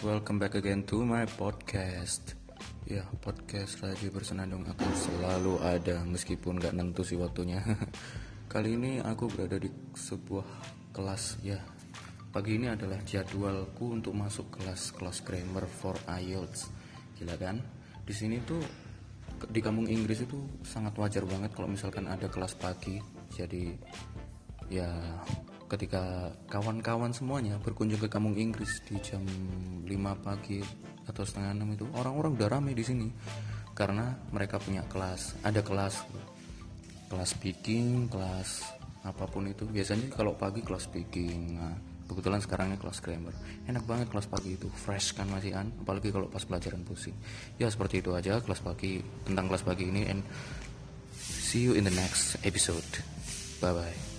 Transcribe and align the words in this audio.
welcome 0.00 0.40
back 0.40 0.56
again 0.56 0.80
to 0.88 1.04
my 1.04 1.28
podcast. 1.36 2.32
Ya, 2.88 3.04
podcast 3.20 3.76
Raji 3.84 4.08
Bersenandung 4.08 4.64
akan 4.64 4.92
selalu 4.96 5.60
ada 5.60 6.00
meskipun 6.08 6.56
gak 6.56 6.72
nentu 6.72 7.04
sih 7.04 7.20
waktunya. 7.20 7.60
Kali 8.52 8.72
ini 8.72 8.96
aku 9.04 9.28
berada 9.28 9.60
di 9.60 9.68
sebuah 9.92 10.48
kelas 10.96 11.44
ya. 11.44 11.60
Pagi 12.32 12.56
ini 12.56 12.72
adalah 12.72 12.96
jadwalku 13.04 13.92
untuk 13.92 14.16
masuk 14.16 14.48
kelas-kelas 14.56 15.20
grammar 15.28 15.68
for 15.68 15.92
IELTS. 16.08 16.72
Gila 17.20 17.36
kan? 17.36 17.60
Di 18.00 18.16
sini 18.16 18.40
tuh 18.48 18.64
di 19.44 19.60
kampung 19.60 19.92
Inggris 19.92 20.24
itu 20.24 20.40
sangat 20.64 20.96
wajar 20.96 21.28
banget 21.28 21.52
kalau 21.52 21.68
misalkan 21.68 22.08
ada 22.08 22.32
kelas 22.32 22.56
pagi. 22.56 22.96
Jadi 23.28 23.76
ya 24.72 24.88
ketika 25.66 26.30
kawan-kawan 26.46 27.10
semuanya 27.10 27.58
berkunjung 27.58 27.98
ke 27.98 28.08
kampung 28.10 28.38
Inggris 28.38 28.78
di 28.86 28.98
jam 29.02 29.22
5 29.82 29.90
pagi 30.22 30.62
atau 31.06 31.22
setengah 31.22 31.54
enam 31.54 31.74
itu 31.74 31.86
orang-orang 31.94 32.38
udah 32.38 32.48
rame 32.50 32.72
di 32.74 32.82
sini 32.86 33.08
karena 33.74 34.14
mereka 34.30 34.62
punya 34.62 34.86
kelas 34.86 35.38
ada 35.42 35.60
kelas 35.62 36.06
kelas 37.10 37.30
speaking 37.34 38.10
kelas 38.10 38.76
apa 39.06 39.24
pun 39.30 39.46
itu. 39.46 39.62
Biasanya 39.66 40.10
kalau 40.10 40.34
pagi 40.34 40.66
kelas 40.66 40.90
speaking 40.90 41.62
nah, 41.62 41.78
kebetulan 42.10 42.42
sekarangnya 42.42 42.78
kelas 42.78 42.98
grammar. 42.98 43.34
Enak 43.70 43.86
banget 43.86 44.06
kelas 44.10 44.26
pagi 44.26 44.58
itu 44.58 44.66
fresh 44.70 45.14
kan 45.14 45.30
masih 45.30 45.54
kan 45.54 45.70
apalagi 45.82 46.10
kalau 46.10 46.26
pas 46.26 46.42
pelajaran 46.42 46.82
pusing. 46.82 47.14
Ya 47.58 47.70
seperti 47.70 48.02
itu 48.02 48.10
aja 48.14 48.42
kelas 48.42 48.62
pagi 48.62 48.98
tentang 49.22 49.46
kelas 49.46 49.62
pagi 49.62 49.86
ini 49.86 50.10
and 50.10 50.26
see 51.14 51.62
you 51.62 51.78
in 51.78 51.86
the 51.86 51.94
next 51.94 52.38
episode. 52.42 52.86
Bye 53.62 53.72
bye 53.72 54.15